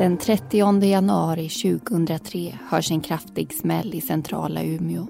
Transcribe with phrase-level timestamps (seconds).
[0.00, 5.06] Den 30 januari 2003 hörs en kraftig smäll i centrala Umeå.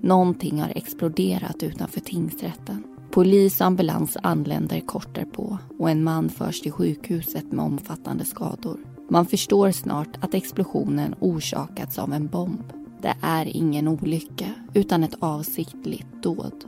[0.00, 2.84] Någonting har exploderat utanför tingsrätten.
[3.10, 8.80] Polis och ambulans anländer kort därpå och en man förs till sjukhuset med omfattande skador.
[9.10, 12.72] Man förstår snart att explosionen orsakats av en bomb.
[13.02, 16.64] Det är ingen olycka utan ett avsiktligt dåd.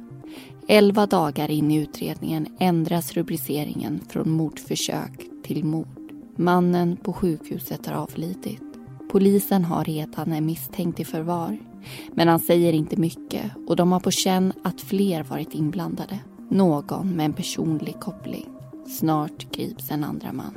[0.69, 5.98] Elva dagar in i utredningen ändras rubriceringen från mordförsök till mord.
[6.41, 8.63] Mannen på sjukhuset har avlidit.
[9.11, 11.59] Polisen har redan en misstänkt i förvar.
[12.13, 16.19] Men han säger inte mycket och de har på känn att fler varit inblandade.
[16.49, 18.49] Någon med en personlig koppling.
[18.99, 20.55] Snart grips en andra man.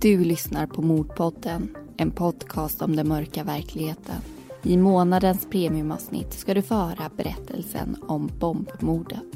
[0.00, 4.20] Du lyssnar på Mordpodden, en podcast om den mörka verkligheten.
[4.62, 9.35] I månadens premiumavsnitt ska du få höra berättelsen om bombmordet.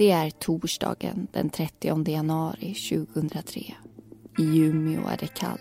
[0.00, 3.60] Det är torsdagen den 30 januari 2003.
[4.38, 5.60] I Umeå är det kallt.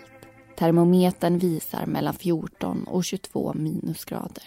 [0.57, 4.43] Termometern visar mellan 14 och 22 minusgrader.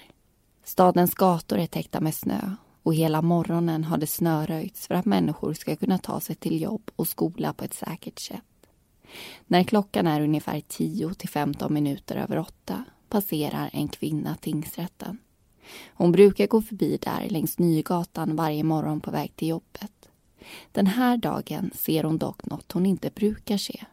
[0.64, 2.40] Stadens gator är täckta med snö
[2.82, 6.90] och hela morgonen har det snöröjts för att människor ska kunna ta sig till jobb
[6.96, 8.68] och skola på ett säkert sätt.
[9.46, 15.18] När klockan är ungefär 10 till 15 minuter över åtta passerar en kvinna tingsrätten.
[15.94, 20.08] Hon brukar gå förbi där längs Nygatan varje morgon på väg till jobbet.
[20.72, 23.84] Den här dagen ser hon dock något hon inte brukar se.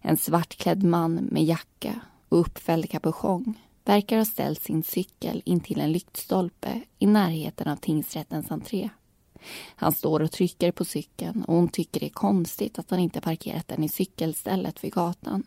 [0.00, 3.54] En svartklädd man med jacka och uppfälld kapuschong
[3.84, 8.90] verkar ha ställt sin cykel intill en lyktstolpe i närheten av tingsrättens entré.
[9.76, 13.20] Han står och trycker på cykeln och hon tycker det är konstigt att han inte
[13.20, 15.42] parkerat den i cykelstället vid gatan.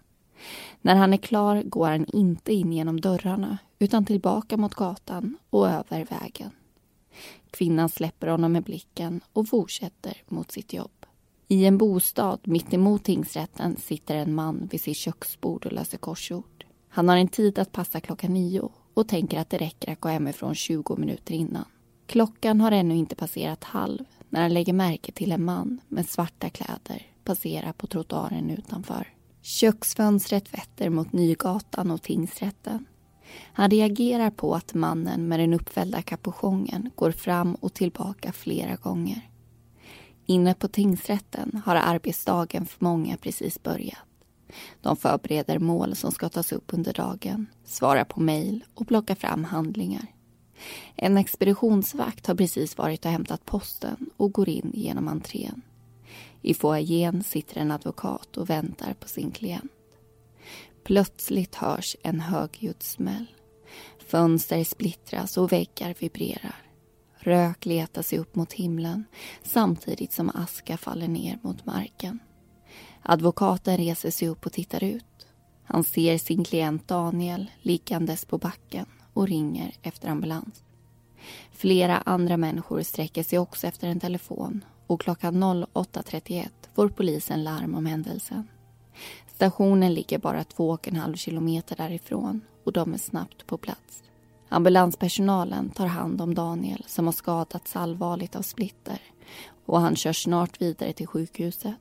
[0.81, 5.69] När han är klar går han inte in genom dörrarna utan tillbaka mot gatan och
[5.69, 6.51] över vägen.
[7.51, 11.05] Kvinnan släpper honom med blicken och fortsätter mot sitt jobb.
[11.47, 16.65] I en bostad mitt emot tingsrätten sitter en man vid sitt köksbord och löser korsord.
[16.89, 20.09] Han har en tid att passa klockan nio och tänker att det räcker att gå
[20.09, 21.65] hemifrån 20 minuter innan.
[22.05, 26.49] Klockan har ännu inte passerat halv när han lägger märke till en man med svarta
[26.49, 29.14] kläder passera på trottoaren utanför.
[29.45, 32.85] Köksfönstret vetter mot Nygatan och tingsrätten.
[33.53, 39.29] Han reagerar på att mannen med den uppfällda kapuschongen går fram och tillbaka flera gånger.
[40.25, 43.99] Inne på tingsrätten har arbetsdagen för många precis börjat.
[44.81, 49.43] De förbereder mål som ska tas upp under dagen, svarar på mejl och plockar fram
[49.43, 50.07] handlingar.
[50.95, 55.61] En expeditionsvakt har precis varit och hämtat posten och går in genom entrén.
[56.47, 59.71] I foajén sitter en advokat och väntar på sin klient.
[60.83, 63.25] Plötsligt hörs en högljudd smäll.
[64.07, 66.55] Fönster splittras och väggar vibrerar.
[67.17, 69.05] Rök letar sig upp mot himlen
[69.43, 72.19] samtidigt som aska faller ner mot marken.
[73.01, 75.27] Advokaten reser sig upp och tittar ut.
[75.63, 80.63] Han ser sin klient Daniel liggandes på backen och ringer efter ambulans.
[81.51, 87.75] Flera andra människor sträcker sig också efter en telefon och klockan 08.31 får polisen larm
[87.75, 88.47] om händelsen.
[89.27, 94.03] Stationen ligger bara 2,5 kilometer därifrån och de är snabbt på plats.
[94.49, 98.99] Ambulanspersonalen tar hand om Daniel som har skadats allvarligt av splitter
[99.65, 101.75] och han körs snart vidare till sjukhuset.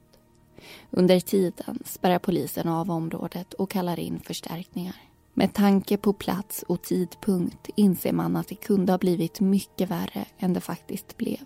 [0.91, 4.97] Under tiden spärrar polisen av området och kallar in förstärkningar.
[5.35, 10.25] Med tanke på plats och tidpunkt inser man att det kunde ha blivit mycket värre
[10.39, 11.41] än det faktiskt blev.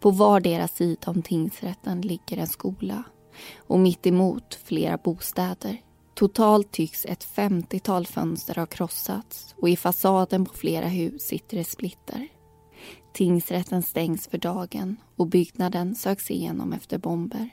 [0.00, 3.04] På vardera sida om tingsrätten ligger en skola
[3.56, 5.82] och mitt emot flera bostäder.
[6.14, 11.64] Totalt tycks ett 50-tal fönster ha krossats och i fasaden på flera hus sitter det
[11.64, 12.28] splitter.
[13.12, 17.50] Tingsrätten stängs för dagen och byggnaden söks igenom efter bomber.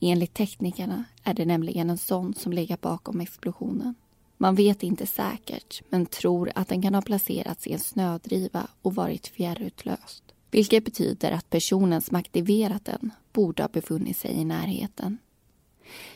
[0.00, 3.94] Enligt teknikerna är det nämligen en sån som legat bakom explosionen.
[4.38, 8.94] Man vet inte säkert, men tror att den kan ha placerats i en snödriva och
[8.94, 10.29] varit fjärrutlöst.
[10.50, 15.18] Vilket betyder att personen som aktiverat den borde ha befunnit sig i närheten.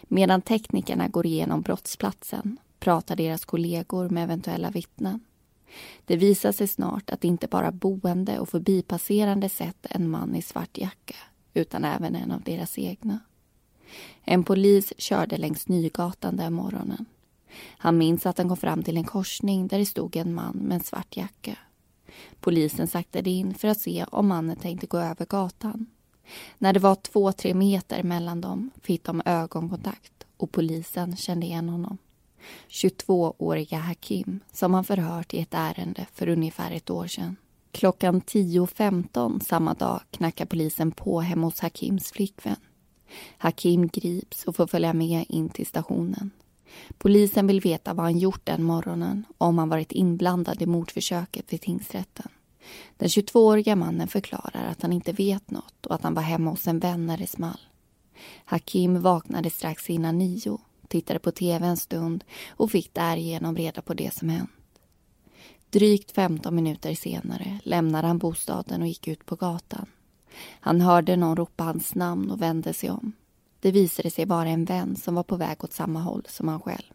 [0.02, 5.20] Medan teknikerna går igenom brottsplatsen pratar deras kollegor med eventuella vittnen.
[6.04, 10.78] Det visar sig snart att inte bara boende och förbipasserande sett en man i svart
[10.78, 11.16] jacka
[11.54, 13.18] utan även en av deras egna.
[14.24, 17.06] En polis körde längs Nygatan den morgonen.
[17.78, 20.74] Han minns att han kom fram till en korsning där det stod en man med
[20.74, 21.58] en svart jacka.
[22.40, 25.86] Polisen saktade in för att se om mannen tänkte gå över gatan.
[26.58, 31.68] När det var två, tre meter mellan dem fick de ögonkontakt och polisen kände igen
[31.68, 31.98] honom.
[32.68, 37.36] 22-åriga Hakim som han förhört i ett ärende för ungefär ett år sedan.
[37.72, 42.56] Klockan 10.15 samma dag knackar polisen på hemma hos Hakims flickvän.
[43.38, 46.30] Hakim grips och får följa med in till stationen.
[46.98, 51.52] Polisen vill veta vad han gjort den morgonen och om han varit inblandad i mordförsöket
[51.52, 52.28] vid tingsrätten.
[52.96, 56.66] Den 22-åriga mannen förklarar att han inte vet något och att han var hemma hos
[56.66, 57.60] en vän när det small.
[58.44, 60.58] Hakim vaknade strax innan nio,
[60.88, 64.50] tittade på tv en stund och fick därigenom reda på det som hänt.
[65.70, 69.86] Drygt 15 minuter senare lämnade han bostaden och gick ut på gatan.
[70.60, 73.12] Han hörde någon ropa hans namn och vände sig om.
[73.64, 76.60] Det visade sig vara en vän som var på väg åt samma håll som han
[76.60, 76.92] själv.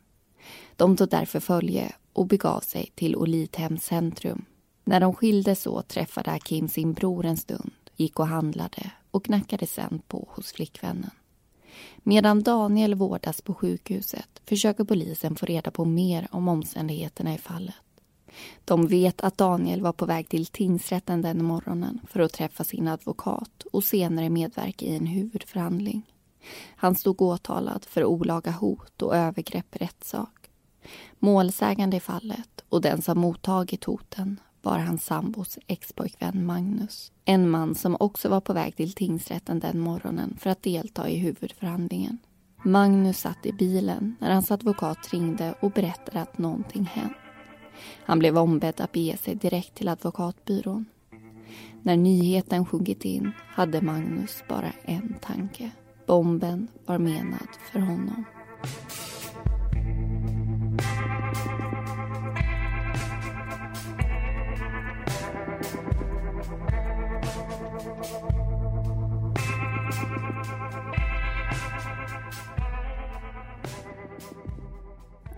[0.75, 4.45] De tog därför följe och begav sig till Olidhems centrum.
[4.83, 9.68] När de skildes åt träffade Hakim sin bror en stund, gick och handlade och knackade
[9.68, 11.12] sen på hos flickvännen.
[11.98, 17.75] Medan Daniel vårdas på sjukhuset försöker polisen få reda på mer om omständigheterna i fallet.
[18.65, 22.88] De vet att Daniel var på väg till tingsrätten den morgonen för att träffa sin
[22.88, 26.06] advokat och senare medverka i en huvudförhandling.
[26.75, 30.50] Han stod åtalad för olaga hot och övergrepp i rättssak.
[31.19, 37.12] Målsägande i fallet och den som mottagit hoten var hans sambos expojkvän Magnus.
[37.25, 41.18] En man som också var på väg till tingsrätten den morgonen för att delta i
[41.18, 42.18] huvudförhandlingen.
[42.63, 47.18] Magnus satt i bilen när hans advokat ringde och berättade att någonting hänt.
[48.06, 50.86] Han blev ombedd att bege sig direkt till advokatbyrån.
[51.83, 55.71] När nyheten sjunkit in hade Magnus bara en tanke.
[56.10, 58.26] Bomben var menad för honom.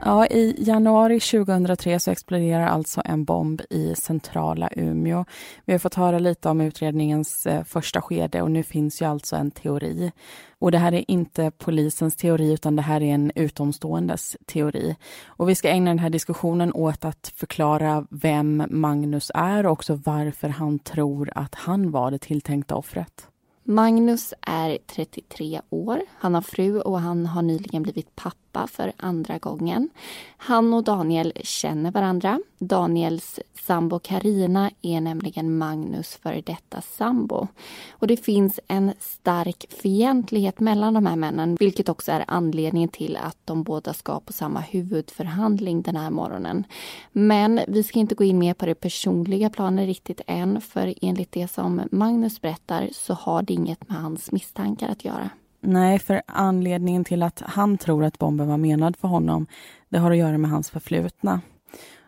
[0.05, 5.25] Ja, I januari 2003 så exploderar alltså en bomb i centrala Umeå.
[5.65, 9.35] Vi har fått höra lite om utredningens eh, första skede och nu finns ju alltså
[9.35, 10.11] en teori.
[10.59, 14.95] Och det här är inte polisens teori utan det här är en utomståendes teori.
[15.25, 19.99] Och vi ska ägna den här diskussionen åt att förklara vem Magnus är och också
[20.05, 23.27] varför han tror att han var det tilltänkta offret.
[23.63, 26.01] Magnus är 33 år.
[26.17, 29.89] Han har fru och han har nyligen blivit pappa för andra gången.
[30.37, 32.39] Han och Daniel känner varandra.
[32.59, 37.47] Daniels sambo Karina är nämligen Magnus före detta sambo.
[37.91, 43.17] Och det finns en stark fientlighet mellan de här männen vilket också är anledningen till
[43.17, 46.63] att de båda ska på samma huvudförhandling den här morgonen.
[47.11, 51.31] Men vi ska inte gå in mer på det personliga planet riktigt än för enligt
[51.31, 55.29] det som Magnus berättar så har det inget med hans misstankar att göra.
[55.61, 59.47] Nej, för anledningen till att han tror att bomben var menad för honom,
[59.89, 61.41] det har att göra med hans förflutna.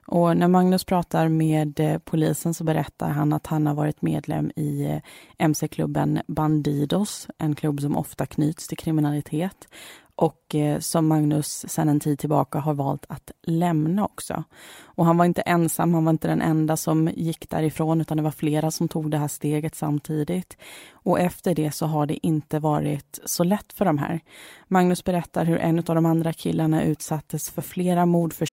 [0.05, 4.51] Och när Magnus pratar med eh, polisen så berättar han att han har varit medlem
[4.55, 5.00] i eh,
[5.38, 9.67] mc-klubben Bandidos, en klubb som ofta knyts till kriminalitet
[10.15, 14.43] och eh, som Magnus sedan en tid tillbaka har valt att lämna också.
[14.84, 18.24] Och han var inte ensam, han var inte den enda som gick därifrån utan det
[18.24, 20.58] var flera som tog det här steget samtidigt.
[20.93, 24.20] Och efter det så har det inte varit så lätt för de här.
[24.67, 28.50] Magnus berättar hur en av de andra killarna utsattes för flera mordförsök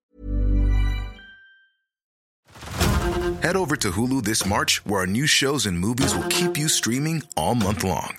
[3.42, 6.68] Head over to Hulu this March, where our new shows and movies will keep you
[6.68, 8.18] streaming all month long.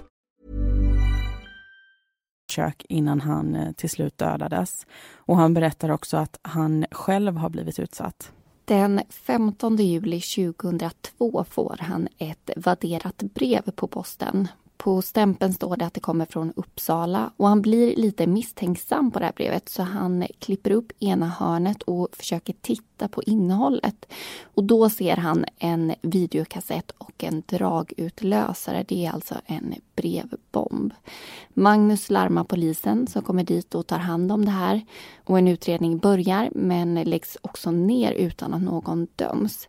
[2.51, 4.85] kök innan han eh, till slut dödades.
[5.15, 8.31] Och han berättar också att han själv har blivit utsatt.
[8.65, 14.47] Den 15 juli 2002 får han ett vadderat brev på posten.
[14.83, 19.19] På stämpeln står det att det kommer från Uppsala och han blir lite misstänksam på
[19.19, 24.05] det här brevet så han klipper upp ena hörnet och försöker titta på innehållet.
[24.43, 28.85] Och då ser han en videokassett och en dragutlösare.
[28.87, 30.93] Det är alltså en brevbomb.
[31.53, 34.81] Magnus larmar polisen som kommer dit och tar hand om det här.
[35.25, 39.67] Och en utredning börjar men läggs också ner utan att någon döms.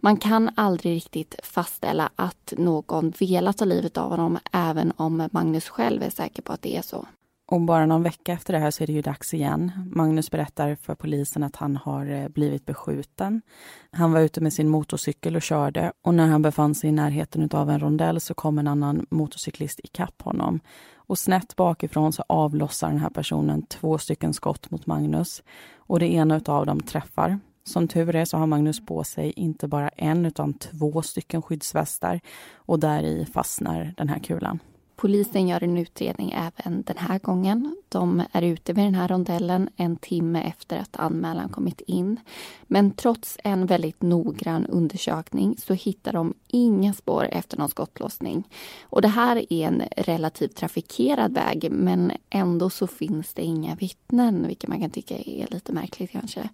[0.00, 5.68] Man kan aldrig riktigt fastställa att någon velat ta livet av honom även om Magnus
[5.68, 7.06] själv är säker på att det är så.
[7.50, 9.72] Och bara någon vecka efter det här så är det ju dags igen.
[9.92, 13.42] Magnus berättar för polisen att han har eh, blivit beskjuten.
[13.90, 17.48] Han var ute med sin motorcykel och körde och när han befann sig i närheten
[17.52, 20.60] av en rondell så kom en annan motorcyklist ikapp honom.
[20.94, 25.42] Och snett bakifrån så avlossar den här personen två stycken skott mot Magnus
[25.76, 27.38] och det ena av dem träffar.
[27.68, 32.20] Som tur är så har Magnus på sig inte bara en utan två stycken skyddsvästar
[32.54, 34.58] och där i fastnar den här kulan.
[35.00, 37.76] Polisen gör en utredning även den här gången.
[37.88, 42.20] De är ute vid den här rondellen en timme efter att anmälan kommit in.
[42.62, 48.48] Men trots en väldigt noggrann undersökning så hittar de inga spår efter någon skottlossning.
[48.82, 54.46] Och det här är en relativt trafikerad väg men ändå så finns det inga vittnen
[54.46, 56.48] vilket man kan tycka är lite märkligt kanske.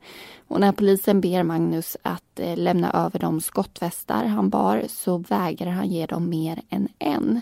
[0.48, 5.70] Och när polisen ber Magnus att eh, lämna över de skottvästar han bar så vägrar
[5.70, 7.40] han ge dem mer än en.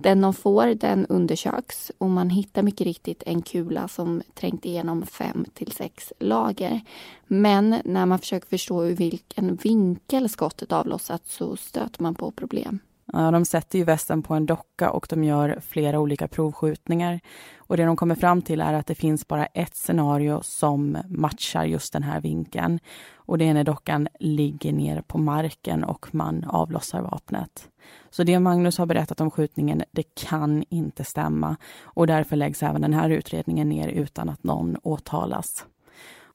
[0.00, 5.06] Den de får, den undersöks och man hittar mycket riktigt en kula som trängt igenom
[5.06, 6.80] fem till sex lager.
[7.26, 12.78] Men när man försöker förstå ur vilken vinkel skottet avlossats så stöter man på problem.
[13.12, 17.20] De sätter ju västen på en docka och de gör flera olika provskjutningar.
[17.56, 21.64] Och det de kommer fram till är att det finns bara ett scenario som matchar
[21.64, 22.80] just den här vinkeln.
[23.14, 27.68] Och det är när dockan ligger ner på marken och man avlossar vapnet.
[28.10, 31.56] Så det Magnus har berättat om skjutningen, det kan inte stämma.
[31.80, 35.64] Och därför läggs även den här utredningen ner utan att någon åtalas.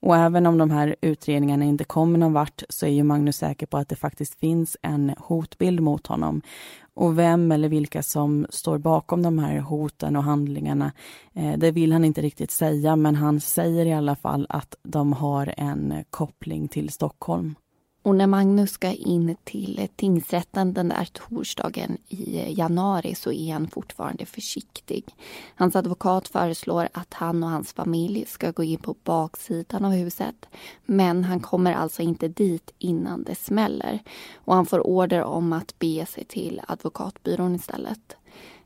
[0.04, 3.66] Och även om de här utredningarna inte kommer någon vart så är ju Magnus säker
[3.66, 6.42] på att det faktiskt finns en hotbild mot honom.
[6.94, 10.92] Och vem eller vilka som står bakom de här hoten och handlingarna,
[11.34, 15.14] eh, det vill han inte riktigt säga, men han säger i alla fall att de
[15.14, 17.56] har en koppling till Stockholm.
[18.04, 23.68] Och när Magnus ska in till tingsrätten den där torsdagen i januari så är han
[23.68, 25.16] fortfarande försiktig.
[25.56, 30.46] Hans advokat föreslår att han och hans familj ska gå in på baksidan av huset.
[30.86, 34.00] Men han kommer alltså inte dit innan det smäller.
[34.36, 38.16] Och han får order om att bege sig till advokatbyrån istället.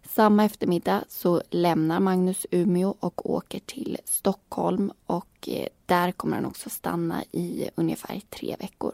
[0.09, 6.45] Samma eftermiddag så lämnar Magnus Umeå och åker till Stockholm och eh, där kommer han
[6.45, 8.93] också stanna i ungefär tre veckor.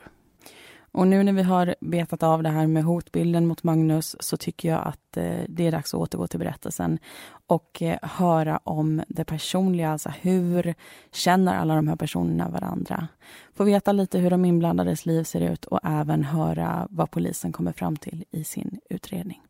[0.94, 4.70] Och nu när vi har betat av det här med hotbilden mot Magnus så tycker
[4.70, 7.00] jag att eh, det är dags att återgå till berättelsen
[7.48, 10.76] och eh, höra om det personliga, alltså hur
[11.12, 13.08] känner alla de här personerna varandra?
[13.54, 17.72] Få veta lite hur de inblandades liv ser ut och även höra vad polisen kommer
[17.72, 19.42] fram till i sin utredning.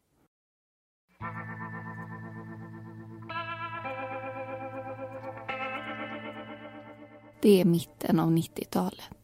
[7.41, 9.22] Det är mitten av 90-talet.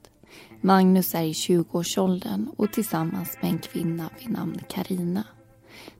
[0.61, 5.23] Magnus är i 20-årsåldern och tillsammans med en kvinna vid namn Karina.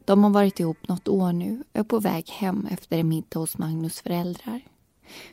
[0.06, 3.40] De har varit ihop något år nu och är på väg hem efter en middag
[3.40, 4.62] hos Magnus föräldrar.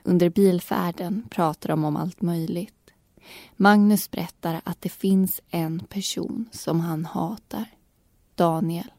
[0.03, 2.91] Under bilfärden pratar de om allt möjligt.
[3.57, 7.65] Magnus berättar att det finns en person som han hatar.
[8.35, 8.91] Daniel.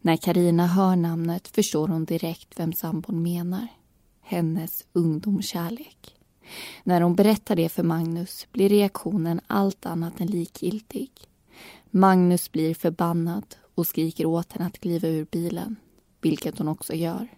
[0.00, 3.68] När Karina hör namnet förstår hon direkt vem sambon menar.
[4.22, 6.15] Hennes ungdomskärlek.
[6.84, 11.10] När hon berättar det för Magnus blir reaktionen allt annat än likgiltig.
[11.90, 15.76] Magnus blir förbannad och skriker åt henne att kliva ur bilen,
[16.20, 17.28] vilket hon också gör.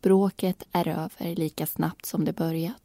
[0.00, 2.82] Bråket är över lika snabbt som det börjat.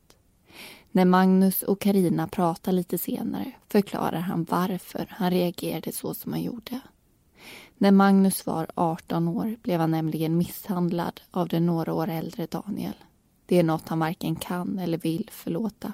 [0.92, 6.42] När Magnus och Karina pratar lite senare förklarar han varför han reagerade så som han
[6.42, 6.80] gjorde.
[7.78, 12.94] När Magnus var 18 år blev han nämligen misshandlad av den några år äldre Daniel.
[13.46, 15.94] Det är något han varken kan eller vill förlåta.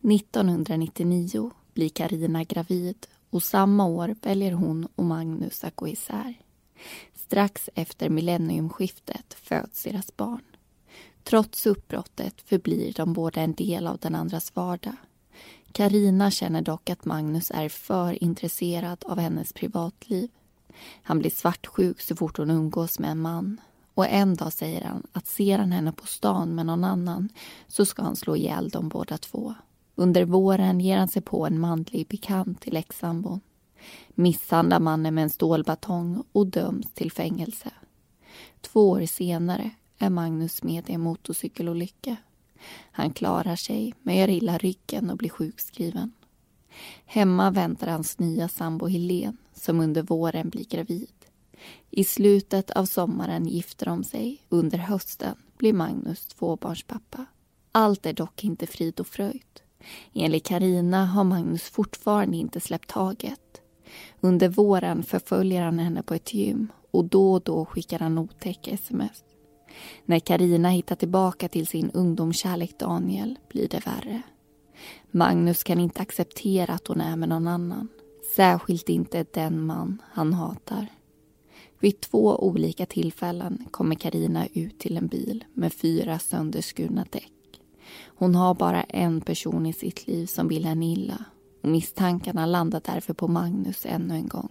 [0.00, 6.34] 1999 blir Karina gravid och samma år väljer hon och Magnus att gå isär.
[7.14, 10.42] Strax efter millenniumskiftet föds deras barn.
[11.22, 14.96] Trots uppbrottet förblir de båda en del av den andras vardag.
[15.72, 20.30] Karina känner dock att Magnus är för intresserad av hennes privatliv.
[21.02, 23.60] Han blir svartsjuk så fort hon umgås med en man.
[23.98, 27.28] Och en dag säger han att ser han henne på stan med någon annan
[27.68, 29.54] så ska han slå ihjäl dem båda två.
[29.94, 33.40] Under våren ger han sig på en manlig bekant till exsambon.
[34.08, 37.70] Misshandlar mannen med en stålbatong och döms till fängelse.
[38.60, 42.16] Två år senare är Magnus med i en motorcykelolycka.
[42.90, 46.12] Han klarar sig, men gör illa ryggen och blir sjukskriven.
[47.06, 51.17] Hemma väntar hans nya sambo Helen som under våren blir gravid.
[51.90, 54.42] I slutet av sommaren gifter de sig.
[54.48, 57.26] Under hösten blir Magnus tvåbarnspappa.
[57.72, 59.60] Allt är dock inte frid och fröjd.
[60.14, 63.62] Enligt Karina har Magnus fortfarande inte släppt taget.
[64.20, 68.70] Under våren förföljer han henne på ett gym och då och då skickar han otäcka
[68.70, 69.24] sms.
[70.04, 74.22] När Karina hittar tillbaka till sin ungdomskärlek Daniel blir det värre.
[75.10, 77.88] Magnus kan inte acceptera att hon är med någon annan.
[78.36, 80.86] Särskilt inte den man han hatar.
[81.80, 87.32] Vid två olika tillfällen kommer Karina ut till en bil med fyra sönderskurna däck.
[88.06, 91.24] Hon har bara en person i sitt liv som vill henne illa
[91.62, 94.48] och misstankarna landar därför på Magnus ännu en gång.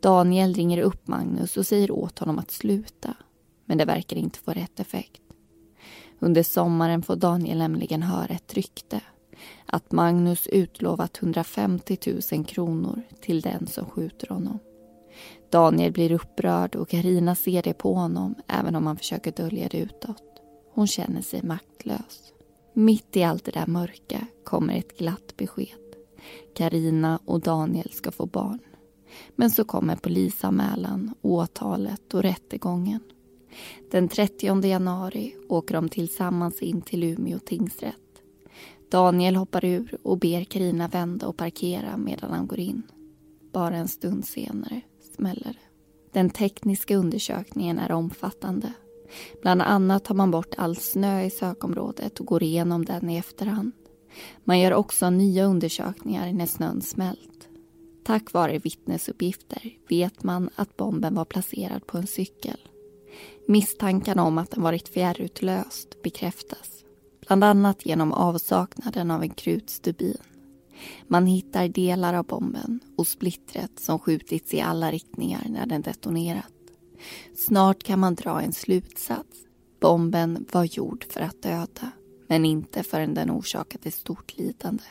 [0.00, 3.16] Daniel ringer upp Magnus och säger åt honom att sluta
[3.64, 5.22] men det verkar inte få rätt effekt.
[6.18, 9.00] Under sommaren får Daniel nämligen höra ett rykte
[9.66, 11.98] att Magnus utlovat 150
[12.32, 14.58] 000 kronor till den som skjuter honom.
[15.54, 19.78] Daniel blir upprörd och Karina ser det på honom även om han försöker dölja det
[19.78, 20.22] utåt.
[20.72, 22.32] Hon känner sig maktlös.
[22.72, 25.78] Mitt i allt det där mörka kommer ett glatt besked.
[26.56, 28.58] Karina och Daniel ska få barn.
[29.36, 33.00] Men så kommer polisanmälan, åtalet och rättegången.
[33.90, 37.94] Den 30 januari åker de tillsammans in till Umeå tingsrätt.
[38.90, 42.82] Daniel hoppar ur och ber Karina vända och parkera medan han går in.
[43.52, 44.82] Bara en stund senare
[45.14, 45.58] smäller.
[46.12, 48.72] Den tekniska undersökningen är omfattande.
[49.42, 53.72] Bland annat tar man bort all snö i sökområdet och går igenom den i efterhand.
[54.44, 57.48] Man gör också nya undersökningar när snön smält.
[58.04, 62.58] Tack vare vittnesuppgifter vet man att bomben var placerad på en cykel.
[63.48, 66.84] Misstankarna om att den varit fjärrutlöst bekräftas.
[67.26, 70.18] Bland annat genom avsaknaden av en krutstubin.
[71.08, 76.52] Man hittar delar av bomben och splittret som skjutits i alla riktningar när den detonerat.
[77.36, 79.38] Snart kan man dra en slutsats.
[79.80, 81.90] Bomben var gjord för att döda,
[82.28, 84.84] men inte förrän den orsakade stort lidande.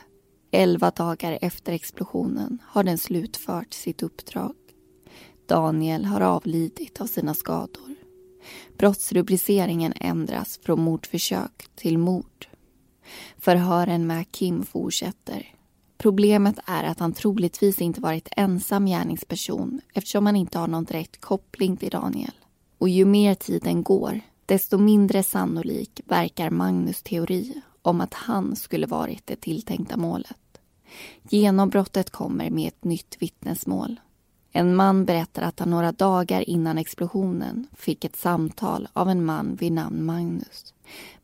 [0.50, 4.54] Elva dagar efter explosionen har den slutfört sitt uppdrag.
[5.46, 7.94] Daniel har avlidit av sina skador.
[8.78, 12.46] Brottsrubriceringen ändras från mordförsök till mord.
[13.38, 15.54] Förhören med Kim fortsätter.
[15.96, 21.20] Problemet är att han troligtvis inte varit ensam gärningsperson eftersom han inte har någon direkt
[21.20, 22.32] koppling till Daniel.
[22.78, 28.86] Och ju mer tiden går, desto mindre sannolik verkar Magnus teori om att han skulle
[28.86, 30.36] varit det tilltänkta målet.
[31.22, 34.00] Genombrottet kommer med ett nytt vittnesmål.
[34.52, 39.54] En man berättar att han några dagar innan explosionen fick ett samtal av en man
[39.54, 40.74] vid namn Magnus.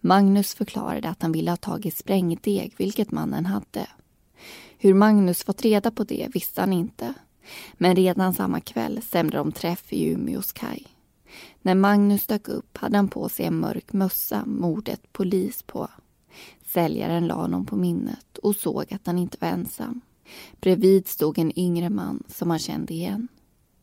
[0.01, 3.87] Magnus förklarade att han ville ha tag i sprängdeg, vilket mannen hade.
[4.83, 7.14] Hur Magnus fått reda på det visste han inte.
[7.73, 10.87] Men redan samma kväll stämde de träff i Umeås kaj.
[11.62, 15.88] När Magnus dök upp hade han på sig en mörk mössa med ordet polis på.
[16.66, 20.01] Säljaren la honom på minnet och såg att han inte var ensam.
[20.61, 23.29] Bredvid stod en yngre man som han kände igen.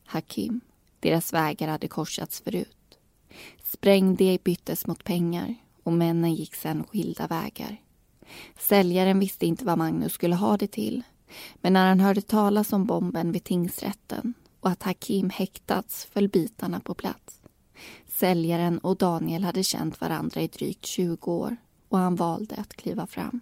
[0.05, 0.61] Hakim.
[0.99, 2.97] Deras vägar hade korsats förut.
[3.63, 7.81] Sprängdeg byttes mot pengar och männen gick sedan skilda vägar.
[8.59, 11.03] Säljaren visste inte vad Magnus skulle ha det till.
[11.55, 16.79] Men när han hörde talas om bomben vid tingsrätten och att Hakim häktats föll bitarna
[16.79, 17.41] på plats.
[18.07, 21.57] Säljaren och Daniel hade känt varandra i drygt 20 år
[21.89, 23.39] och han valde att kliva fram.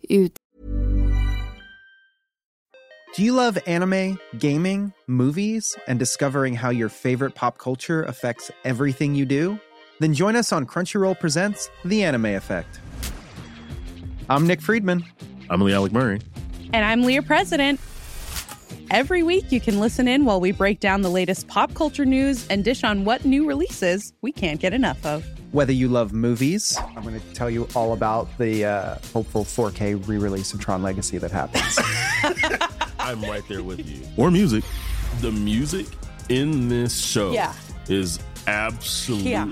[0.00, 0.32] Ut
[3.16, 9.16] Do you love anime, gaming, movies, and discovering how your favorite pop culture affects everything
[9.16, 9.56] you do?
[9.98, 12.80] Then join us on Crunchyroll Presents The Anime Effect.
[14.28, 15.04] I'm Nick Friedman.
[15.48, 16.20] I'm Lee Alec Murray.
[16.72, 17.80] And I'm Leah President.
[18.90, 22.46] Every week, you can listen in while we break down the latest pop culture news
[22.48, 25.24] and dish on what new releases we can't get enough of.
[25.52, 30.06] Whether you love movies, I'm going to tell you all about the uh, hopeful 4K
[30.06, 31.78] re release of Tron Legacy that happens.
[32.98, 34.02] I'm right there with you.
[34.18, 34.64] Or music.
[35.20, 35.86] The music
[36.28, 37.54] in this show Yeah.
[37.88, 39.50] is absolutely Yeah.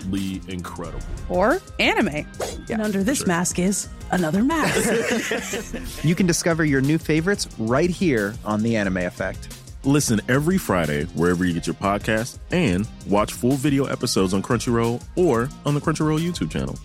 [0.49, 1.01] incredible.
[1.29, 2.27] Or anime.
[2.71, 6.03] and under this mask is another mask.
[6.05, 9.53] you can discover your new favorites right here on The Anime Effect.
[9.85, 15.03] Listen every Friday wherever you get your podcast and watch full video episodes on Crunchyroll
[15.17, 16.77] or on the Crunchyroll YouTube channel.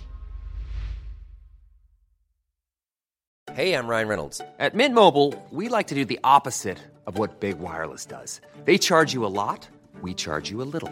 [3.54, 4.42] Hey, I'm Ryan Reynolds.
[4.60, 8.40] At Mint Mobile, we like to do the opposite of what Big Wireless does.
[8.66, 9.68] They charge you a lot,
[10.02, 10.92] we charge you a little.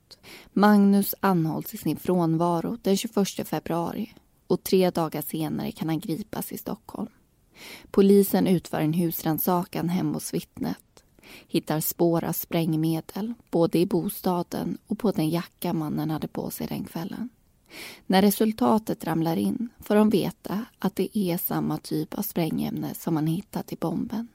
[0.53, 4.13] Magnus anhålls i sin frånvaro den 21 februari
[4.47, 7.09] och tre dagar senare kan han gripas i Stockholm.
[7.91, 11.03] Polisen utför en husrannsakan hemma hos vittnet.
[11.47, 16.67] Hittar spår av sprängmedel både i bostaden och på den jacka mannen hade på sig
[16.67, 17.29] den kvällen.
[18.05, 23.13] När resultatet ramlar in får de veta att det är samma typ av sprängämne som
[23.13, 24.27] man hittat i bomben.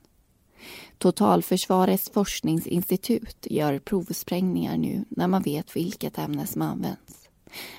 [0.98, 7.28] Totalförsvarets forskningsinstitut gör provsprängningar nu när man vet vilket ämne som används.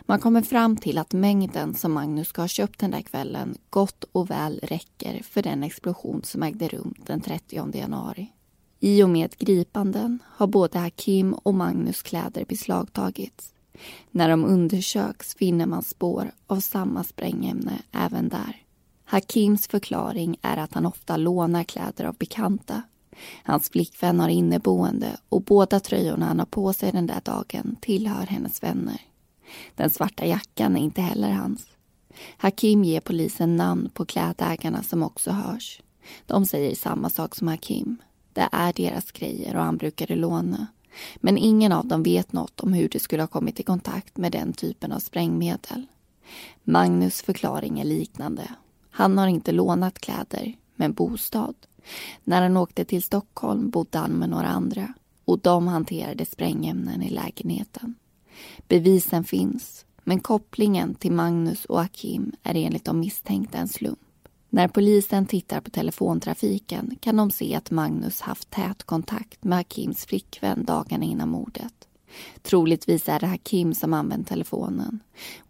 [0.01, 4.03] Man kommer fram till att mängden som Magnus ska ha köpt den där kvällen gott
[4.11, 8.31] och väl räcker för den explosion som ägde rum den 30 januari.
[8.79, 13.53] I och med gripanden har både Hakim och Magnus kläder beslagtagits.
[14.11, 18.66] När de undersöks finner man spår av samma sprängämne även där.
[19.09, 22.81] Hakims förklaring är att han ofta lånar kläder av bekanta.
[23.43, 28.25] Hans flickvän har inneboende och båda tröjorna han har på sig den där dagen tillhör
[28.25, 29.01] hennes vänner.
[29.75, 31.67] Den svarta jackan är inte heller hans.
[32.37, 35.81] Hakim ger polisen namn på klädägarna som också hörs.
[36.25, 37.97] De säger samma sak som Hakim.
[38.33, 40.67] Det är deras grejer och han brukade låna.
[41.15, 44.31] Men ingen av dem vet något om hur de skulle ha kommit i kontakt med
[44.31, 45.85] den typen av sprängmedel.
[46.63, 48.47] Magnus förklaring är liknande.
[48.97, 51.55] Han har inte lånat kläder, men bostad.
[52.23, 54.93] När han åkte till Stockholm bodde han med några andra
[55.25, 57.95] och de hanterade sprängämnen i lägenheten.
[58.67, 63.99] Bevisen finns, men kopplingen till Magnus och Akim är enligt de misstänkta en slump.
[64.49, 70.05] När polisen tittar på telefontrafiken kan de se att Magnus haft tät kontakt med Akims
[70.05, 71.86] flickvän dagarna innan mordet.
[72.41, 74.99] Troligtvis är det Hakim som använt telefonen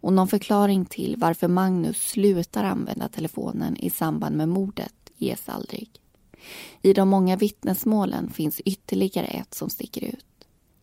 [0.00, 5.90] och någon förklaring till varför Magnus slutar använda telefonen i samband med mordet ges aldrig.
[6.82, 10.24] I de många vittnesmålen finns ytterligare ett som sticker ut.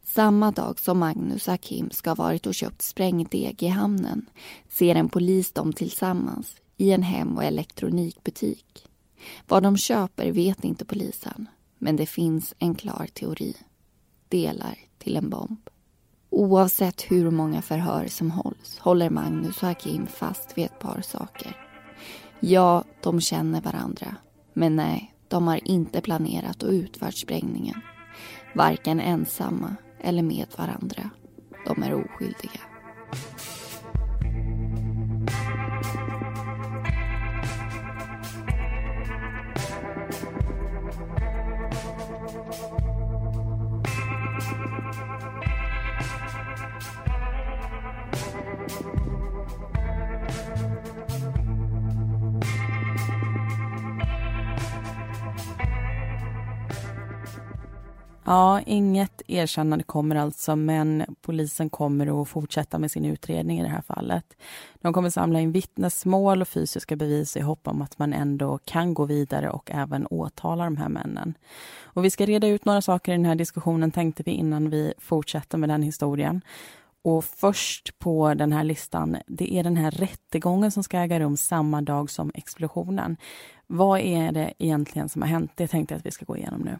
[0.04, 4.26] Samma dag som Magnus och Hakim ska ha varit och köpt sprängdeg i hamnen
[4.70, 8.88] ser en polis dem tillsammans i en hem och elektronikbutik.
[9.48, 13.56] Vad de köper vet inte polisen, men det finns en klar teori.
[14.30, 15.70] Delar till en bomb.
[16.38, 21.58] Oavsett hur många förhör som hålls håller Magnus och Hakim fast vid ett par saker.
[22.40, 24.16] Ja, de känner varandra.
[24.54, 27.82] Men nej, de har inte planerat och utfört sprängningen.
[28.56, 31.10] Varken ensamma eller med varandra.
[31.66, 32.62] De är oskyldiga.
[58.28, 63.70] Ja, inget erkännande kommer alltså, men polisen kommer att fortsätta med sin utredning i det
[63.70, 64.38] här fallet.
[64.82, 68.94] De kommer samla in vittnesmål och fysiska bevis i hopp om att man ändå kan
[68.94, 71.34] gå vidare och även åtala de här männen.
[71.84, 74.94] Och vi ska reda ut några saker i den här diskussionen tänkte vi innan vi
[74.98, 76.42] fortsätter med den historien.
[77.02, 81.38] Och först på den här listan, det är den här rättegången som ska äga rum
[81.38, 83.18] samma dag som explosionen.
[83.68, 85.52] Vad är det egentligen som har hänt?
[85.56, 86.78] Det tänkte jag att vi ska gå igenom nu.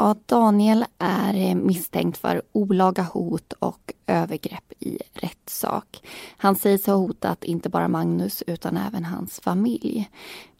[0.00, 6.02] Ja, Daniel är eh, misstänkt för olaga hot och övergrepp i rättssak.
[6.36, 10.08] Han sägs ha hotat inte bara Magnus utan även hans familj.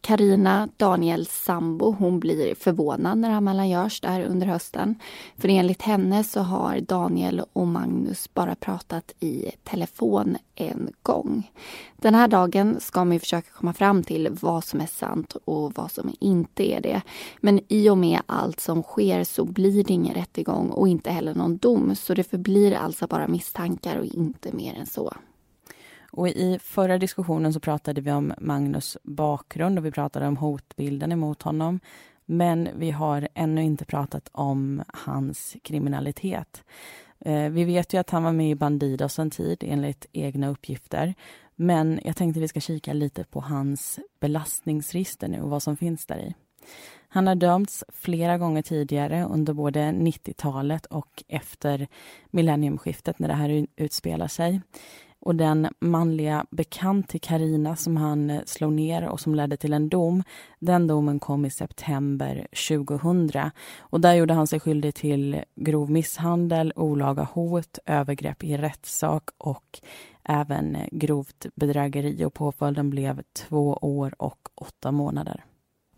[0.01, 4.95] Karina Daniels sambo, hon blir förvånad när anmälan görs där under hösten.
[5.37, 11.51] För enligt henne så har Daniel och Magnus bara pratat i telefon en gång.
[11.95, 15.91] Den här dagen ska man försöka komma fram till vad som är sant och vad
[15.91, 17.01] som inte är det.
[17.41, 21.35] Men i och med allt som sker så blir det ingen rättegång och inte heller
[21.35, 21.95] någon dom.
[21.95, 25.13] Så det förblir alltså bara misstankar och inte mer än så.
[26.11, 31.11] Och I förra diskussionen så pratade vi om Magnus bakgrund och vi pratade om hotbilden
[31.11, 31.79] emot honom.
[32.25, 36.63] Men vi har ännu inte pratat om hans kriminalitet.
[37.19, 41.13] Eh, vi vet ju att han var med i Bandidos en tid, enligt egna uppgifter.
[41.55, 46.05] Men jag tänkte vi ska kika lite på hans belastningsregister nu och vad som finns
[46.05, 46.33] där i.
[47.07, 51.87] Han har dömts flera gånger tidigare under både 90-talet och efter
[52.31, 54.61] millenniumskiftet när det här utspelar sig.
[55.21, 59.73] Och den manliga bekant till Karina som han eh, slog ner och som ledde till
[59.73, 60.23] en dom,
[60.59, 63.51] den domen kom i september 2000.
[63.79, 69.79] Och där gjorde han sig skyldig till grov misshandel, olaga hot, övergrepp i rättssak och
[70.23, 75.43] även eh, grovt bedrägeri och påföljden blev två år och åtta månader.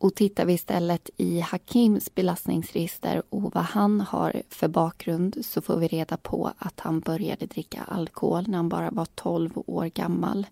[0.02, 5.78] Och tittar vi istället i Hakims belastningsregister och vad han har för bakgrund så får
[5.78, 10.48] vi reda på att han började dricka alkohol när han bara var 12 år gammal.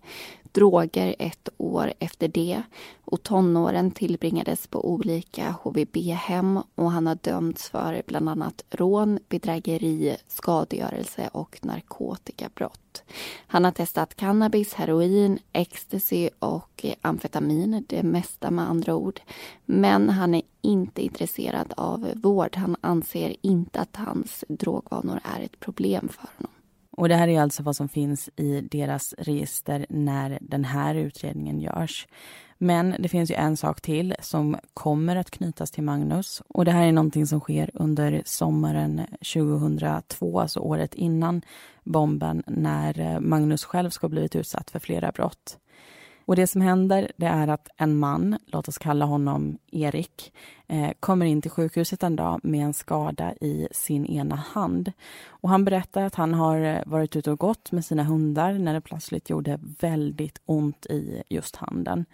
[0.52, 2.62] Droger ett år efter det
[3.04, 10.16] och tonåren tillbringades på olika HVB-hem och han har dömts för bland annat rån, bedrägeri,
[10.28, 13.02] skadegörelse och narkotikabrott.
[13.46, 19.20] Han har testat cannabis, heroin, ecstasy och amfetamin, det mesta med andra ord.
[19.64, 22.56] Men han är inte intresserad av vård.
[22.56, 26.52] Han anser inte att hans drogvanor är ett problem för honom.
[27.00, 31.60] Och det här är alltså vad som finns i deras register när den här utredningen
[31.60, 32.08] görs.
[32.58, 36.70] Men det finns ju en sak till som kommer att knytas till Magnus och det
[36.70, 41.42] här är någonting som sker under sommaren 2002, alltså året innan
[41.84, 45.58] bomben, när Magnus själv ska ha blivit utsatt för flera brott.
[46.30, 50.32] Och det som händer det är att en man, låt oss kalla honom Erik,
[50.68, 54.92] eh, kommer in till sjukhuset en dag med en skada i sin ena hand.
[55.28, 58.74] Och han berättar att han har eh, varit ute och gått med sina hundar när
[58.74, 62.04] det plötsligt gjorde väldigt ont i just handen.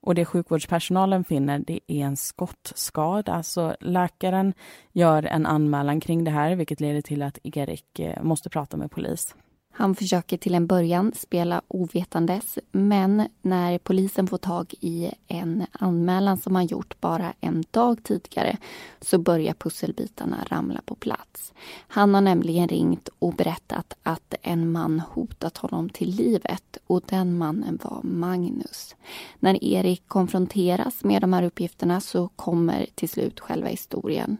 [0.00, 3.42] Och det sjukvårdspersonalen finner det är en skottskada.
[3.42, 4.54] Så läkaren
[4.92, 8.90] gör en anmälan kring det här vilket leder till att Erik eh, måste prata med
[8.90, 9.34] polis.
[9.72, 16.36] Han försöker till en början spela ovetandes men när polisen får tag i en anmälan
[16.36, 18.56] som han gjort bara en dag tidigare
[19.00, 21.52] så börjar pusselbitarna ramla på plats.
[21.88, 27.38] Han har nämligen ringt och berättat att en man hotat honom till livet och den
[27.38, 28.96] mannen var Magnus.
[29.38, 34.36] När Erik konfronteras med de här uppgifterna så kommer till slut själva historien.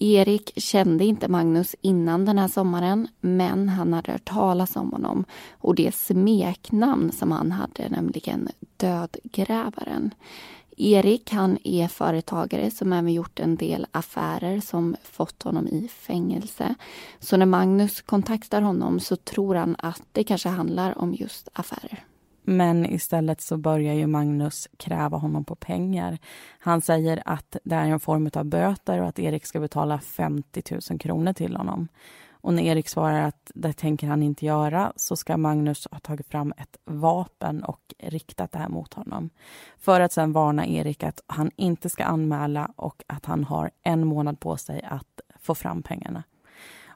[0.00, 5.24] Erik kände inte Magnus innan den här sommaren men han hade hört talas om honom
[5.50, 10.14] och det smeknamn som han hade, nämligen Dödgrävaren.
[10.76, 16.74] Erik han är företagare som även gjort en del affärer som fått honom i fängelse.
[17.20, 22.04] Så när Magnus kontaktar honom så tror han att det kanske handlar om just affärer.
[22.48, 26.18] Men istället så börjar ju Magnus kräva honom på pengar.
[26.58, 30.62] Han säger att det är en form av böter och att Erik ska betala 50
[30.90, 31.88] 000 kronor till honom.
[32.30, 36.26] Och när Erik svarar att det tänker han inte göra så ska Magnus ha tagit
[36.26, 39.30] fram ett vapen och riktat det här mot honom.
[39.78, 44.06] För att sen varna Erik att han inte ska anmäla och att han har en
[44.06, 46.22] månad på sig att få fram pengarna.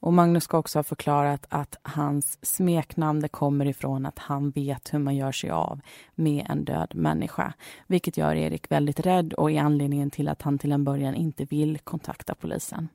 [0.02, 4.98] Och Magnus ska också ha förklarat att hans smeknamn kommer ifrån att han vet hur
[4.98, 5.80] man gör sig av
[6.14, 7.52] med en död människa.
[7.86, 11.44] Vilket gör Erik väldigt rädd och är anledningen till att han till en början inte
[11.44, 12.88] vill kontakta polisen.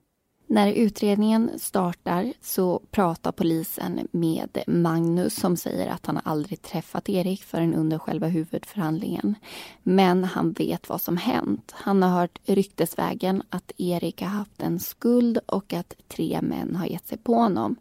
[0.50, 7.42] När utredningen startar så pratar polisen med Magnus som säger att han aldrig träffat Erik
[7.42, 9.34] förrän under själva huvudförhandlingen.
[9.82, 11.72] Men han vet vad som hänt.
[11.74, 16.86] Han har hört ryktesvägen att Erik har haft en skuld och att tre män har
[16.86, 17.76] gett sig på honom.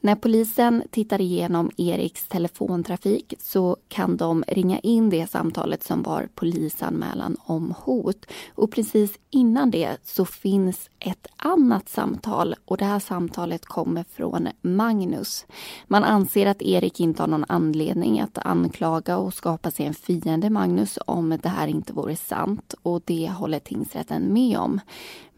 [0.00, 6.28] När polisen tittar igenom Eriks telefontrafik så kan de ringa in det samtalet som var
[6.34, 8.26] polisanmälan om hot.
[8.54, 14.48] Och precis innan det så finns ett annat samtal och det här samtalet kommer från
[14.60, 15.46] Magnus.
[15.86, 20.50] Man anser att Erik inte har någon anledning att anklaga och skapa sig en fiende
[20.50, 24.80] Magnus om det här inte vore sant och det håller tingsrätten med om.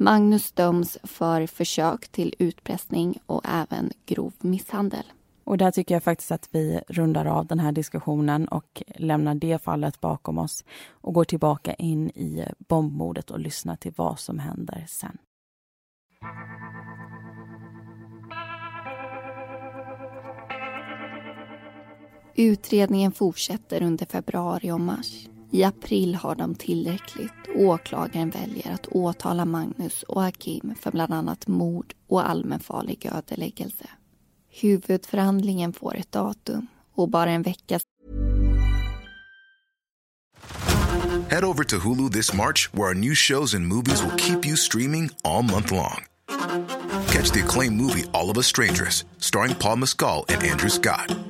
[0.03, 5.05] Magnus döms för försök till utpressning och även grov misshandel.
[5.45, 9.63] Och där tycker jag faktiskt att vi rundar av den här diskussionen och lämnar det
[9.63, 14.85] fallet bakom oss och går tillbaka in i bombmordet och lyssnar till vad som händer
[14.89, 15.19] sen.
[22.35, 25.29] Utredningen fortsätter under februari och mars.
[25.53, 31.15] I april har de tillräckligt och åklagaren väljer att åtala Magnus och Hakim för bland
[31.15, 33.87] annat mord och allmänfarlig ödeläggelse.
[34.61, 37.81] Huvudförhandlingen får ett datum och bara en vecka
[41.31, 44.57] Head over to Hulu this March, where our new shows and movies will keep you
[44.57, 46.05] streaming all month long.
[47.07, 51.30] Catch the acclaimed movie All of Us Strangers, starring Paul Mescal and Andrew Scott.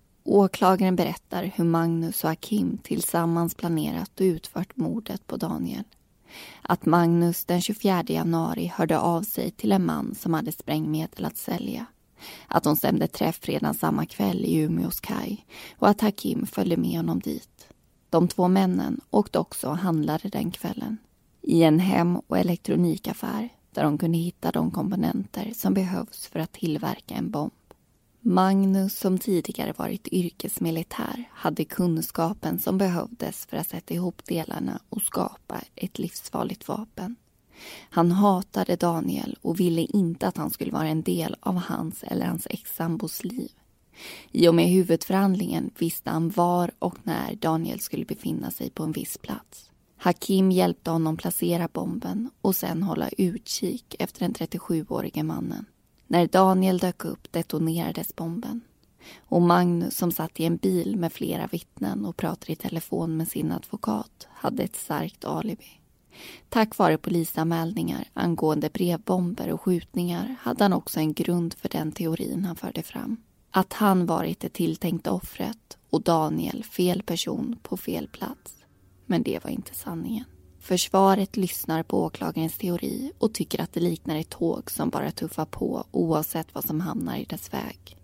[0.23, 5.83] Åklagaren berättar hur Magnus och Hakim tillsammans planerat och utfört mordet på Daniel.
[6.61, 11.37] Att Magnus den 24 januari hörde av sig till en man som hade sprängmedel att
[11.37, 11.85] sälja.
[12.47, 15.45] Att de stämde träff redan samma kväll i Umeås kaj
[15.77, 17.67] och att Hakim följde med honom dit.
[18.09, 20.97] De två männen åkte också och handlade den kvällen.
[21.41, 26.51] I en hem och elektronikaffär där de kunde hitta de komponenter som behövs för att
[26.51, 27.53] tillverka en bomb.
[28.23, 35.01] Magnus, som tidigare varit yrkesmilitär, hade kunskapen som behövdes för att sätta ihop delarna och
[35.01, 37.15] skapa ett livsfarligt vapen.
[37.89, 42.25] Han hatade Daniel och ville inte att han skulle vara en del av hans eller
[42.25, 43.51] hans ex-sambos liv.
[44.31, 48.91] I och med huvudförhandlingen visste han var och när Daniel skulle befinna sig på en
[48.91, 49.71] viss plats.
[49.97, 55.65] Hakim hjälpte honom placera bomben och sen hålla utkik efter den 37-årige mannen.
[56.11, 58.61] När Daniel dök upp detonerades bomben.
[59.19, 63.27] Och Magnus som satt i en bil med flera vittnen och pratade i telefon med
[63.27, 65.81] sin advokat hade ett starkt alibi.
[66.49, 72.45] Tack vare polisanmälningar angående brevbomber och skjutningar hade han också en grund för den teorin
[72.45, 73.17] han förde fram.
[73.51, 78.55] Att han varit det tilltänkta offret och Daniel fel person på fel plats.
[79.05, 80.25] Men det var inte sanningen.
[80.61, 85.45] Försvaret lyssnar på åklagarens teori och tycker att det liknar ett tåg som bara tuffar
[85.45, 87.97] på oavsett vad som hamnar i dess väg.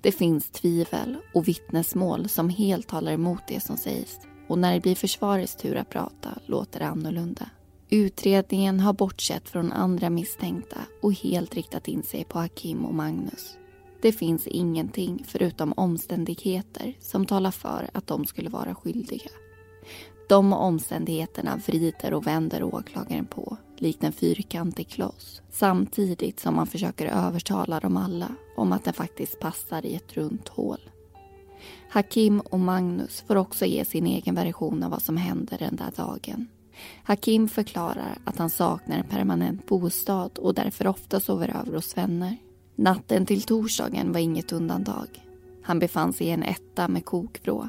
[0.00, 4.80] Det finns tvivel och vittnesmål som helt talar emot det som sägs och när det
[4.80, 7.50] blir försvarets tur att prata låter det annorlunda.
[7.90, 13.56] Utredningen har bortsett från andra misstänkta och helt riktat in sig på Hakim och Magnus.
[14.02, 19.30] Det finns ingenting förutom omständigheter som talar för att de skulle vara skyldiga.
[20.28, 27.06] De omständigheterna vrider och vänder åklagaren på likt en fyrkantig kloss samtidigt som man försöker
[27.06, 30.80] övertala dem alla om att den faktiskt passar i ett runt hål.
[31.88, 35.90] Hakim och Magnus får också ge sin egen version av vad som hände den där
[35.96, 36.48] dagen.
[37.02, 42.36] Hakim förklarar att han saknar en permanent bostad och därför ofta sover över hos vänner.
[42.74, 45.08] Natten till torsdagen var inget undantag.
[45.62, 47.68] Han befann sig i en etta med kokvrå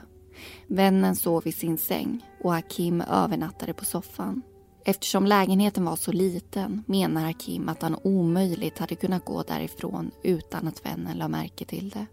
[0.68, 4.42] Vännen sov i sin säng och Hakim övernattade på soffan.
[4.86, 10.68] Eftersom lägenheten var så liten menar Hakim att han omöjligt hade kunnat gå därifrån utan
[10.68, 12.06] att vännen la märke till det.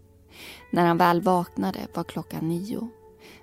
[0.71, 2.89] När han väl vaknade var klockan nio.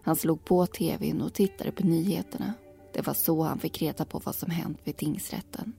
[0.03, 2.55] Han slog på tvn och tittade på nyheterna.
[2.95, 5.73] Det var så han fick reda på vad som hänt vid tingsrätten.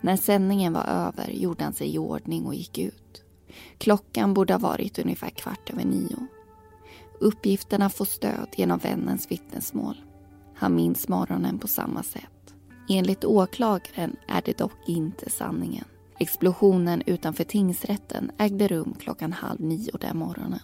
[0.00, 3.22] När sändningen var över gjorde han sig i ordning och gick ut.
[3.78, 6.26] Klockan borde ha varit ungefär kvart över nio.
[7.20, 9.96] Uppgifterna får stöd genom vännens vittnesmål.
[10.54, 12.54] Han minns morgonen på samma sätt.
[12.88, 15.84] Enligt åklagaren är det dock inte sanningen.
[16.18, 20.60] Explosionen utanför tingsrätten ägde rum klockan halv nio den morgonen.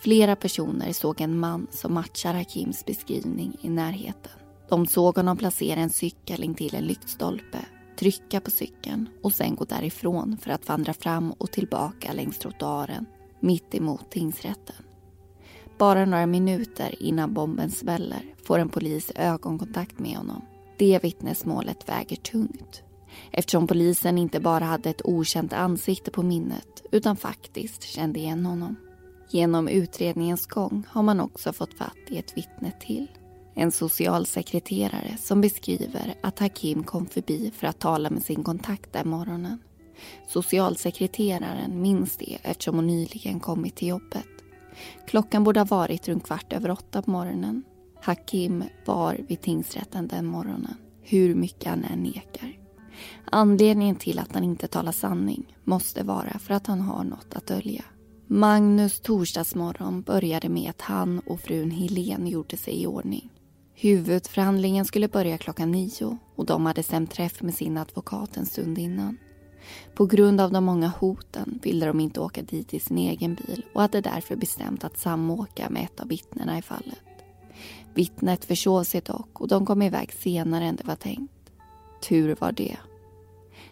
[0.00, 4.32] Flera personer såg en man som matchar Hakims beskrivning i närheten.
[4.68, 7.58] De såg honom placera en cykel intill en lyktstolpe,
[7.98, 13.06] trycka på cykeln och sen gå därifrån för att vandra fram och tillbaka längs trottoaren
[13.40, 14.83] mitt emot tingsrätten.
[15.78, 20.42] Bara några minuter innan bomben sväller får en polis ögonkontakt med honom.
[20.78, 22.82] Det vittnesmålet väger tungt
[23.30, 28.76] eftersom polisen inte bara hade ett okänt ansikte på minnet utan faktiskt kände igen honom.
[29.30, 33.06] Genom utredningens gång har man också fått fatt i ett vittne till.
[33.54, 39.08] En socialsekreterare som beskriver att Hakim kom förbi för att tala med sin kontakt den
[39.08, 39.58] morgonen.
[40.28, 44.33] Socialsekreteraren minns det eftersom hon nyligen kommit till jobbet.
[45.06, 47.62] Klockan borde ha varit runt kvart över åtta på morgonen.
[48.02, 52.58] Hakim var vid tingsrätten den morgonen, hur mycket han än nekar.
[53.24, 57.46] Anledningen till att han inte talar sanning måste vara för att han har något att
[57.46, 57.84] dölja.
[58.26, 63.30] Magnus torsdagsmorgon började med att han och frun Helen gjorde sig i ordning.
[63.74, 68.78] Huvudförhandlingen skulle börja klockan nio och de hade stämt träff med sin advokat en stund
[68.78, 69.18] innan.
[69.94, 73.64] På grund av de många hoten ville de inte åka dit i sin egen bil
[73.74, 77.02] och hade därför bestämt att samåka med ett av vittnena i fallet.
[77.94, 81.50] Vittnet försov sig dock och de kom iväg senare än det var tänkt.
[82.08, 82.76] Tur var det.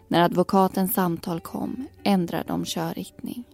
[0.08, 3.44] När advokatens samtal kom ändrade de körriktning.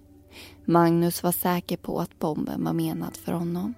[0.65, 3.75] Magnus var säker på att bomben var menad för honom.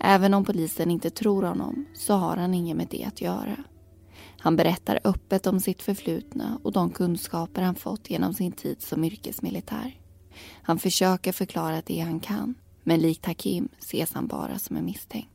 [0.00, 3.56] Även om polisen inte tror honom så har han inget med det att göra.
[4.42, 9.04] Han berättar öppet om sitt förflutna och de kunskaper han fått genom sin tid som
[9.04, 9.96] yrkesmilitär.
[10.62, 15.28] Han försöker förklara det han kan, men likt Hakim ses han bara som en misstänkt.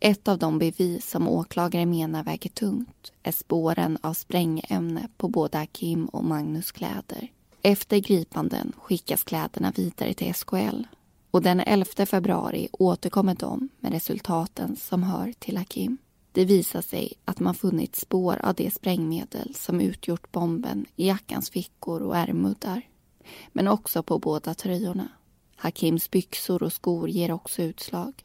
[0.00, 5.58] Ett av de bevis som åklagare menar väger tungt är spåren av sprängämne på både
[5.58, 7.28] Hakim och Magnus kläder.
[7.62, 10.82] Efter gripanden skickas kläderna vidare till SKL
[11.30, 15.98] och den 11 februari återkommer de med resultaten som hör till Hakim.
[16.36, 21.50] Det visar sig att man funnit spår av det sprängmedel som utgjort bomben i jackans
[21.50, 22.82] fickor och ärmuddar.
[23.52, 25.08] Men också på båda tröjorna.
[25.56, 28.24] Hakims byxor och skor ger också utslag.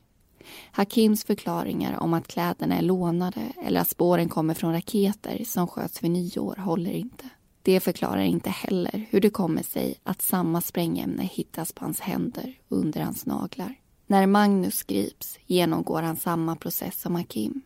[0.72, 6.04] Hakims förklaringar om att kläderna är lånade eller att spåren kommer från raketer som sköts
[6.04, 7.30] vid nyår håller inte.
[7.62, 12.54] Det förklarar inte heller hur det kommer sig att samma sprängämne hittas på hans händer
[12.68, 13.76] och under hans naglar.
[14.08, 17.62] När Magnus grips genomgår han samma process som Hakim.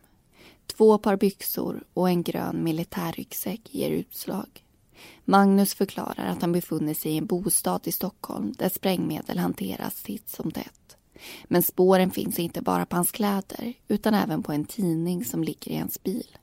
[0.66, 4.64] Två par byxor och en grön militärryggsäck ger utslag.
[5.24, 10.28] Magnus förklarar att han befunnit sig i en bostad i Stockholm där sprängmedel hanteras titt
[10.28, 10.96] som tätt.
[11.44, 15.72] Men spåren finns inte bara på hans kläder utan även på en tidning som ligger
[15.72, 16.36] i hans bil.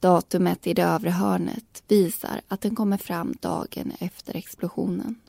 [0.00, 5.20] Datumet i det övre hörnet visar att den kommer fram dagen efter explosionen.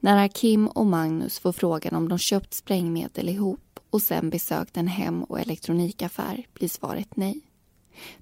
[0.00, 4.88] När Hakim och Magnus får frågan om de köpt sprängmedel ihop och sen besökt en
[4.88, 7.40] hem och elektronikaffär blir svaret nej.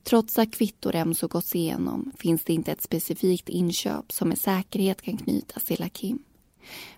[0.03, 5.17] Trots att kvittoremsor gåtts igenom finns det inte ett specifikt inköp som med säkerhet kan
[5.17, 6.19] knytas till Hakim.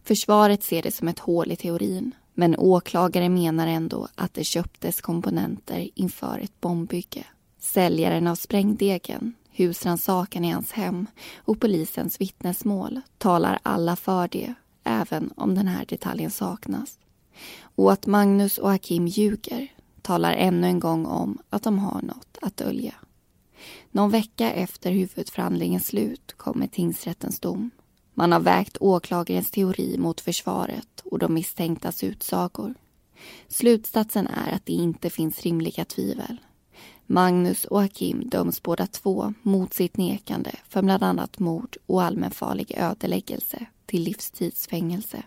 [0.02, 5.00] Försvaret ser det som ett hål i teorin men åklagare menar ändå att det köptes
[5.00, 7.24] komponenter inför ett bombbygge.
[7.58, 11.06] Säljaren av sprängdegen, husrannsakan i hans hem
[11.36, 14.54] och polisens vittnesmål talar alla för det,
[14.84, 16.98] även om den här detaljen saknas.
[17.60, 19.68] Och att Magnus och Hakim ljuger
[20.02, 22.94] talar ännu en gång om att de har något att dölja.
[23.90, 27.70] Någon vecka efter huvudförhandlingens slut kommer tingsrättens dom.
[28.14, 32.74] Man har vägt åklagarens teori mot försvaret och de misstänktas utsagor.
[33.48, 36.36] Slutsatsen är att det inte finns rimliga tvivel.
[37.06, 42.74] Magnus och Hakim döms båda två mot sitt nekande för bland annat mord och allmänfarlig
[42.76, 45.22] ödeläggelse till livstidsfängelse.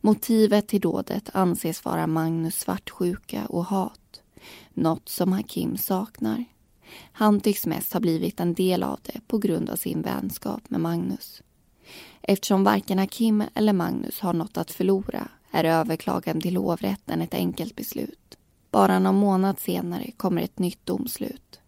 [0.00, 4.00] Motivet till dådet anses vara Magnus svartsjuka och hat.
[4.74, 6.44] Något som Hakim saknar.
[7.12, 10.80] Han tycks mest ha blivit en del av det på grund av sin vänskap med
[10.80, 11.42] Magnus.
[12.22, 17.76] Eftersom varken Hakim eller Magnus har något att förlora är överklagan till hovrätten ett enkelt
[17.76, 18.38] beslut.
[18.70, 21.60] Bara någon månad senare kommer ett nytt domslut.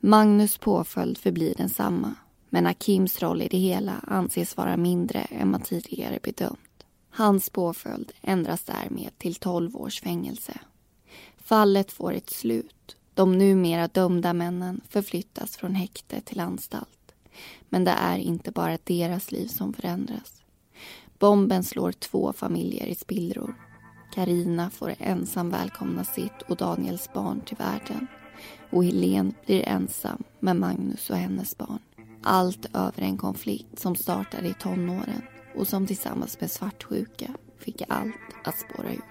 [0.00, 2.14] Magnus påföljd förblir densamma
[2.50, 6.58] men Hakims roll i det hela anses vara mindre än man tidigare bedömt.
[7.10, 10.52] Hans påföljd ändras därmed till 12 års fängelse.
[11.48, 12.96] Fallet får ett slut.
[13.14, 17.14] De numera dömda männen förflyttas från häkte till anstalt.
[17.68, 20.42] Men det är inte bara deras liv som förändras.
[21.18, 23.54] Bomben slår två familjer i spillror.
[24.14, 28.06] Karina får ensam välkomna sitt och Daniels barn till världen.
[28.70, 31.80] Och Helen blir ensam med Magnus och hennes barn.
[32.22, 35.22] Allt över en konflikt som startade i tonåren
[35.56, 39.04] och som tillsammans med svartsjuka fick allt att spåra ur.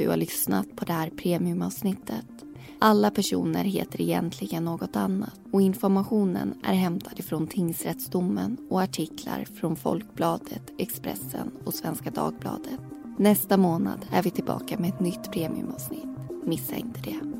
[0.00, 2.26] Du har lyssnat på det här premiumavsnittet.
[2.78, 9.76] Alla personer heter egentligen något annat och informationen är hämtad ifrån tingsrättsdomen och artiklar från
[9.76, 12.80] Folkbladet, Expressen och Svenska Dagbladet.
[13.18, 16.08] Nästa månad är vi tillbaka med ett nytt premiumavsnitt.
[16.44, 17.39] Missa inte det.